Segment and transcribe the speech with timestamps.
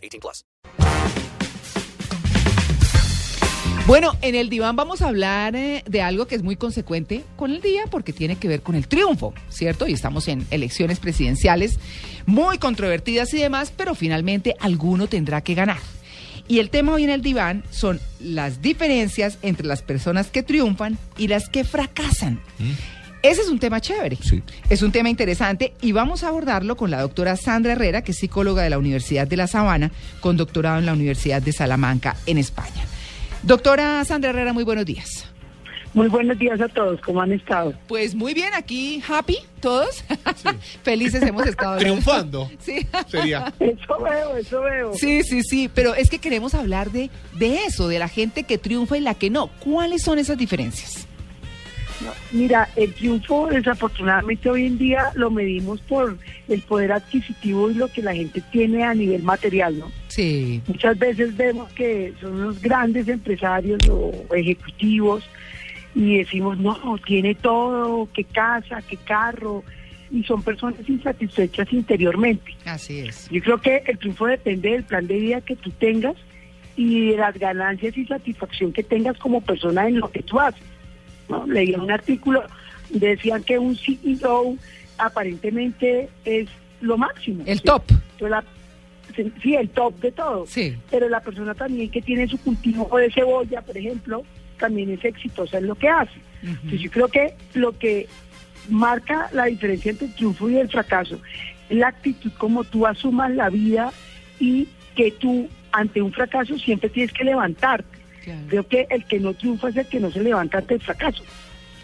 [0.00, 0.44] 18 plus.
[3.86, 7.50] Bueno, en el diván vamos a hablar eh, de algo que es muy consecuente con
[7.50, 9.88] el día porque tiene que ver con el triunfo, ¿cierto?
[9.88, 11.80] Y estamos en elecciones presidenciales
[12.24, 15.78] muy controvertidas y demás, pero finalmente alguno tendrá que ganar.
[16.46, 20.96] Y el tema hoy en el diván son las diferencias entre las personas que triunfan
[21.16, 22.40] y las que fracasan.
[23.22, 24.16] Ese es un tema chévere.
[24.16, 24.42] Sí.
[24.70, 28.18] Es un tema interesante y vamos a abordarlo con la doctora Sandra Herrera, que es
[28.18, 32.38] psicóloga de la Universidad de La Sabana, con doctorado en la Universidad de Salamanca, en
[32.38, 32.84] España.
[33.42, 35.26] Doctora Sandra Herrera, muy buenos días.
[35.92, 37.74] Muy buenos días a todos, ¿cómo han estado?
[37.88, 40.04] Pues muy bien, aquí happy todos.
[40.84, 41.78] Felices hemos estado.
[41.78, 42.48] Triunfando.
[42.60, 42.86] Sí.
[43.08, 43.52] Sería.
[43.58, 44.94] Eso veo, eso veo.
[44.94, 48.56] Sí, sí, sí, pero es que queremos hablar de, de eso, de la gente que
[48.56, 49.48] triunfa y la que no.
[49.58, 51.08] ¿Cuáles son esas diferencias?
[52.00, 56.16] No, Mira, el triunfo desafortunadamente hoy en día lo medimos por
[56.48, 59.90] el poder adquisitivo y lo que la gente tiene a nivel material, ¿no?
[60.08, 60.62] Sí.
[60.66, 65.24] Muchas veces vemos que son los grandes empresarios o ejecutivos
[65.94, 69.64] y decimos, no, tiene todo, qué casa, qué carro,
[70.10, 72.56] y son personas insatisfechas interiormente.
[72.64, 73.28] Así es.
[73.30, 76.16] Yo creo que el triunfo depende del plan de vida que tú tengas
[76.76, 80.62] y de las ganancias y satisfacción que tengas como persona en lo que tú haces.
[81.30, 81.46] ¿No?
[81.46, 82.42] Leí un artículo,
[82.90, 84.56] decían que un CEO
[84.98, 86.48] aparentemente es
[86.80, 87.42] lo máximo.
[87.46, 87.64] El ¿sí?
[87.64, 87.82] top.
[88.18, 88.44] Pero la-
[89.16, 90.46] sí, sí, el top de todo.
[90.46, 90.76] Sí.
[90.90, 94.22] Pero la persona también que tiene su cultivo de cebolla, por ejemplo,
[94.58, 96.20] también es exitosa en lo que hace.
[96.42, 98.06] Entonces yo creo que lo que
[98.68, 101.18] marca la diferencia entre el triunfo y el fracaso
[101.68, 103.92] es la actitud como tú asumas la vida
[104.38, 107.98] y que tú ante un fracaso siempre tienes que levantarte.
[108.24, 108.40] Claro.
[108.48, 111.22] Creo que el que no triunfa es el que no se levanta ante el fracaso.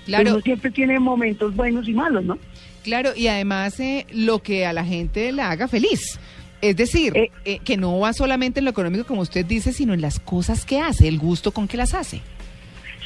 [0.04, 0.32] Claro.
[0.32, 2.38] Uno siempre tiene momentos buenos y malos, ¿no?
[2.84, 6.20] Claro, y además eh, lo que a la gente la haga feliz.
[6.62, 7.30] Es decir, Eh.
[7.44, 10.64] eh, que no va solamente en lo económico, como usted dice, sino en las cosas
[10.64, 12.20] que hace, el gusto con que las hace.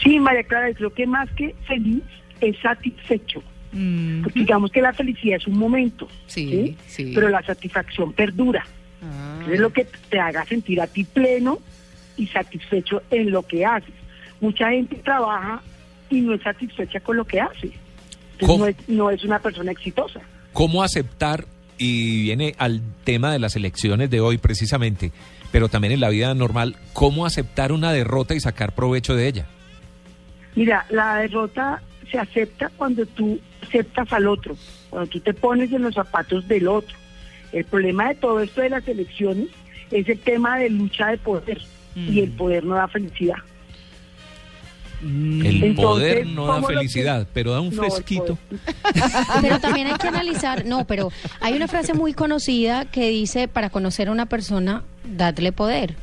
[0.03, 2.03] Sí, María Clara, creo que más que feliz
[2.41, 3.43] es satisfecho.
[3.73, 7.13] Mm, Porque digamos que la felicidad es un momento, Sí, sí.
[7.15, 8.67] pero la satisfacción perdura.
[9.03, 11.59] ah, Es lo que te haga sentir a ti pleno
[12.17, 13.95] y satisfecho en lo que haces.
[14.41, 15.63] Mucha gente trabaja
[16.09, 17.73] y no es satisfecha con lo que hace.
[18.41, 20.21] No, es, no es una persona exitosa.
[20.53, 21.45] ¿Cómo aceptar?
[21.79, 25.13] Y viene al tema de las elecciones de hoy precisamente,
[25.51, 29.47] pero también en la vida normal, ¿cómo aceptar una derrota y sacar provecho de ella?
[30.55, 34.57] Mira, la derrota se acepta cuando tú aceptas al otro,
[34.91, 36.97] cuando tú te pones en los zapatos del otro.
[37.53, 39.49] El problema de todo esto de las elecciones
[39.91, 41.61] es el tema de lucha de poder
[41.97, 43.37] y el poder no da felicidad.
[45.03, 45.75] mm, El Entonces,
[46.15, 48.39] poder no da ¿cómo lo que- felicidad, pero da un No, fresquito.
[49.41, 53.71] Pero también hay que analizar, no, pero hay una frase muy conocida que dice, para
[53.71, 55.97] conocer a una persona, dadle poder.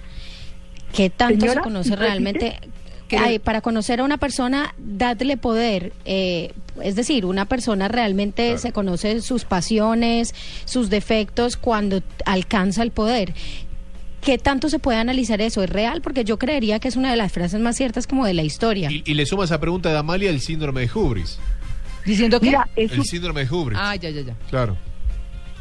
[0.94, 2.60] ¿Qué tanto Señora, se conoce realmente?
[3.44, 5.94] Para conocer a una persona, dadle poder.
[6.06, 6.52] Eh,
[6.84, 10.34] es decir, una persona realmente se conoce sus pasiones,
[10.66, 13.34] sus defectos cuando alcanza el poder.
[14.28, 15.64] ¿Qué tanto se puede analizar eso?
[15.64, 16.02] ¿Es real?
[16.02, 18.92] Porque yo creería que es una de las frases más ciertas como de la historia.
[18.92, 21.40] Y, y le suma esa pregunta de Amalia el síndrome de Hubris.
[22.06, 22.48] Diciendo que...
[22.48, 23.80] Mira, es El síndrome de Hubris.
[23.82, 24.36] Ah, ya, ya, ya.
[24.50, 24.76] Claro.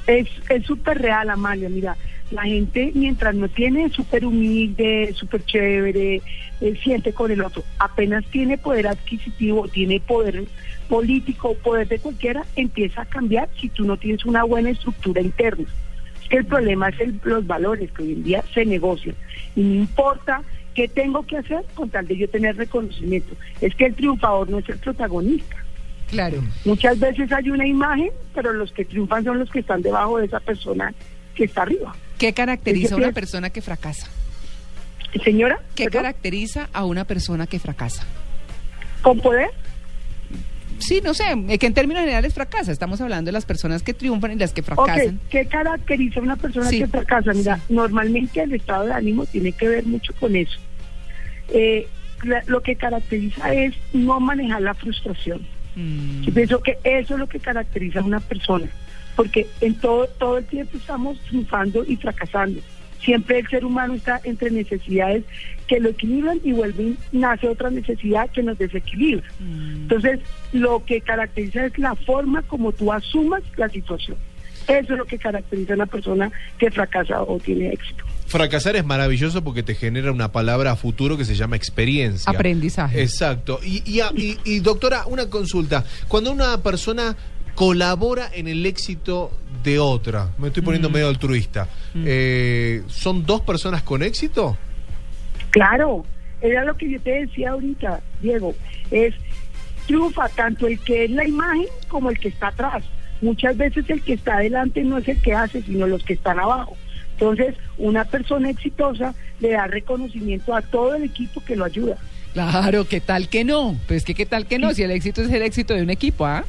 [0.08, 1.68] Es es súper real, Amalia.
[1.68, 1.96] Mira,
[2.32, 6.20] la gente mientras no tiene súper humilde, súper chévere,
[6.60, 10.44] eh, siente con el otro, apenas tiene poder adquisitivo, tiene poder
[10.88, 15.66] político, poder de cualquiera, empieza a cambiar si tú no tienes una buena estructura interna.
[16.28, 19.14] Que el problema es el- los valores que hoy en día se negocian.
[19.54, 20.42] Y no importa
[20.74, 23.34] qué tengo que hacer con tal de yo tener reconocimiento.
[23.60, 25.56] Es que el triunfador no es el protagonista.
[26.10, 26.42] Claro.
[26.64, 30.26] Muchas veces hay una imagen, pero los que triunfan son los que están debajo de
[30.26, 30.92] esa persona
[31.34, 31.94] que está arriba.
[32.18, 34.06] ¿Qué caracteriza a una persona que fracasa?
[35.24, 36.02] Señora, ¿Qué ¿perdón?
[36.02, 38.04] caracteriza a una persona que fracasa?
[39.02, 39.48] ¿Con poder?
[40.78, 41.24] Sí, no sé,
[41.58, 42.72] que en términos generales fracasa.
[42.72, 45.20] Estamos hablando de las personas que triunfan y las que fracasan.
[45.30, 47.32] ¿qué caracteriza a una persona Sí, que fracasa?
[47.32, 47.62] Mira, sí.
[47.74, 50.58] normalmente el estado de ánimo tiene que ver mucho con eso.
[51.48, 51.86] Eh,
[52.24, 55.46] la- lo que caracteriza es no manejar la frustración.
[55.76, 58.66] Mm, Yo pienso que eso es lo que caracteriza a una persona,
[59.14, 62.60] porque en todo todo el tiempo estamos triunfando y fracasando.
[63.02, 65.24] Siempre el ser humano está entre necesidades
[65.66, 69.26] que lo equilibran y vuelven, nace otra necesidad que nos desequilibra.
[69.40, 70.20] Entonces,
[70.52, 74.16] lo que caracteriza es la forma como tú asumas la situación.
[74.68, 78.04] Eso es lo que caracteriza a una persona que fracasa o tiene éxito.
[78.26, 82.30] Fracasar es maravilloso porque te genera una palabra a futuro que se llama experiencia.
[82.32, 83.00] Aprendizaje.
[83.00, 83.60] Exacto.
[83.64, 85.84] Y, y, y- y, doctora, una consulta.
[86.08, 87.16] Cuando una persona
[87.54, 89.30] colabora en el éxito
[89.62, 90.64] de otra, me estoy Mm.
[90.64, 94.58] poniendo medio altruista, eh, ¿son dos personas con éxito?
[95.56, 96.04] Claro,
[96.42, 98.54] era lo que yo te decía ahorita, Diego,
[98.90, 99.14] es
[99.86, 102.84] triunfa tanto el que es la imagen como el que está atrás.
[103.22, 106.38] Muchas veces el que está adelante no es el que hace, sino los que están
[106.38, 106.76] abajo.
[107.12, 111.96] Entonces, una persona exitosa le da reconocimiento a todo el equipo que lo ayuda.
[112.34, 113.74] Claro, ¿qué tal que no?
[113.88, 116.26] Pues que qué tal que no, si el éxito es el éxito de un equipo,
[116.26, 116.44] ¿ah?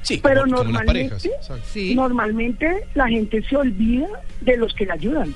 [0.00, 1.76] Sí, Pero como, como las normalmente- parejas.
[1.94, 4.06] Normalmente la gente se olvida
[4.40, 5.34] de los que le ayudan.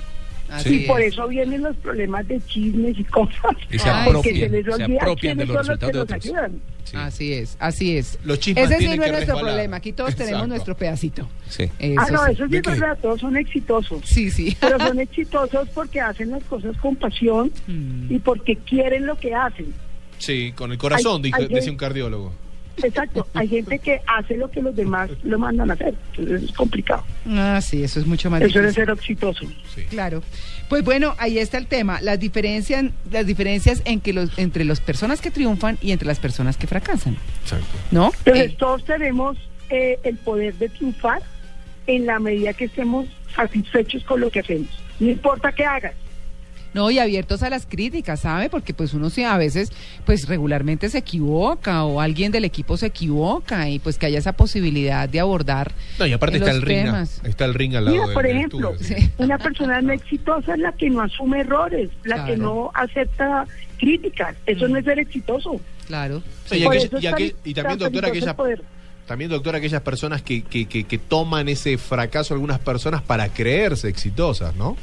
[0.50, 1.12] Así y por es.
[1.12, 3.56] eso vienen los problemas de chismes y cosas.
[3.70, 5.98] Y se apropian, se les se olvida apropian de los son los que resultados de
[5.98, 6.60] los otros.
[6.84, 6.96] Sí.
[6.96, 8.18] Así es, así es.
[8.24, 9.44] Los chismes Ese sí no es que nuestro resbalar.
[9.54, 9.76] problema.
[9.76, 11.28] Aquí todos tenemos nuestro pedacito.
[11.48, 11.64] Sí.
[11.78, 12.70] Eso ah, no, eso sí ¿De es qué?
[12.70, 14.00] verdad, todos son exitosos.
[14.04, 14.56] Sí, sí.
[14.60, 18.12] Pero son exitosos porque hacen las cosas con pasión Mm.
[18.12, 19.72] y porque quieren lo que hacen.
[20.18, 22.32] Sí, con el corazón, Hay- dijo- hay decía que- un cardiólogo.
[22.82, 25.94] Exacto, hay gente que hace lo que los demás lo mandan a hacer.
[26.16, 27.04] Entonces es complicado.
[27.28, 28.74] Ah, sí, eso es mucho más Eso es difícil.
[28.86, 29.46] ser exitoso.
[29.74, 29.82] Sí.
[29.90, 30.22] Claro.
[30.68, 34.80] Pues bueno, ahí está el tema, las diferencias, las diferencias en que los, entre las
[34.80, 37.66] personas que triunfan y entre las personas que fracasan, Exacto.
[37.90, 38.12] ¿no?
[38.24, 39.36] Entonces Eh, todos tenemos
[39.68, 41.22] eh, el poder de triunfar
[41.86, 44.68] en la medida que estemos satisfechos con lo que hacemos.
[45.00, 45.94] No importa qué hagas.
[46.74, 48.48] No, y abiertos a las críticas, ¿sabe?
[48.48, 49.72] Porque pues uno sí a veces,
[50.06, 54.32] pues regularmente se equivoca o alguien del equipo se equivoca y pues que haya esa
[54.34, 55.72] posibilidad de abordar.
[55.98, 56.86] No, y aparte está el ring,
[57.24, 58.94] está el ring al lado Mira, del- por del ejemplo, sí.
[59.18, 62.30] una persona no exitosa es la que no asume errores, la Claro.
[62.32, 63.46] que no acepta
[63.78, 64.36] críticas.
[64.46, 65.60] Eso no es ser exitoso.
[65.86, 66.22] Claro.
[66.44, 67.08] Sí, y, aquella-
[67.54, 68.62] también, doctora, poder.
[69.06, 73.88] también, doctora, aquellas personas que, que, que, que toman ese fracaso, algunas personas, para creerse
[73.88, 74.76] exitosas, ¿no?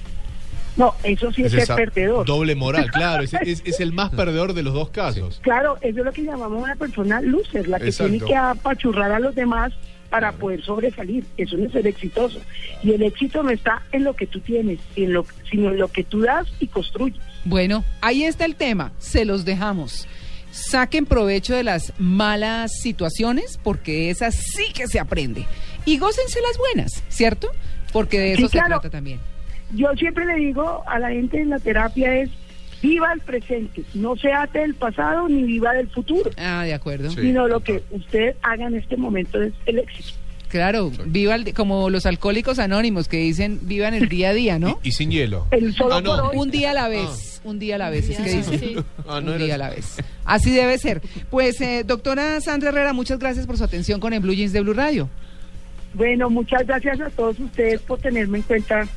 [0.78, 2.26] No, eso sí es, ser perdedor.
[2.26, 3.24] Doble moral, claro.
[3.24, 5.40] Es, es- es el más perdedor de los dos casos.
[5.44, 8.12] Claro, eso es lo que llamamos una persona loser, la que Exacto.
[8.12, 9.74] tiene que apachurrar a los demás
[10.10, 11.26] para poder sobresalir.
[11.36, 12.40] Eso no es ser exitoso.
[12.84, 15.90] Y el éxito no está en lo que tú tienes, en lo, sino en lo
[15.90, 17.20] que tú das y construyes.
[17.44, 20.08] Bueno, ahí está el tema, se los dejamos.
[20.52, 25.46] Saquen provecho de las malas situaciones, porque esas sí que se aprende.
[25.86, 27.50] Y gócense las buenas, ¿cierto?
[27.92, 28.76] Porque de Sí, eso se claro.
[28.80, 29.20] trata también.
[29.74, 32.30] Yo siempre le digo a la gente en la terapia es,
[32.82, 37.10] viva el presente, no se ate del pasado ni viva del futuro, Ah, de acuerdo.
[37.12, 37.22] Sí.
[37.22, 40.10] sino lo que usted haga en este momento es el éxito.
[40.50, 44.80] Claro, viva el, como los alcohólicos anónimos que dicen vivan el día a día, ¿no?
[44.82, 45.46] Y, y sin hielo.
[45.52, 46.16] El solo Ah, no.
[46.16, 46.38] por hoy.
[46.38, 48.86] Un día a la vez, un día a la vez, es que dicen.
[49.10, 49.58] Ah, no un día a eso.
[49.58, 49.98] la vez.
[50.24, 51.02] Así debe ser.
[51.30, 54.62] Pues, eh, doctora Sandra Herrera, muchas gracias por su atención con el Blue Jeans de
[54.62, 55.10] Blue Radio.
[55.94, 58.88] Bueno, muchas gracias a todos ustedes por tenerme en cuenta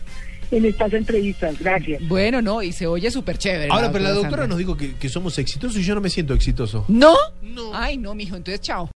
[0.50, 1.58] en estas entrevistas.
[1.58, 2.06] Gracias.
[2.08, 3.69] Bueno, no, y se oye súper chévere.
[3.70, 4.47] Ahora, pero la doctora Sandra.
[4.47, 6.85] nos dijo que, que somos exitosos y yo no me siento exitoso.
[6.88, 7.14] ¿No?
[7.43, 7.75] No.
[7.75, 8.88] Ay, no, mijo, entonces chao.